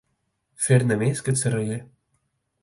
[0.67, 1.79] Fer-ne més que el Serraller.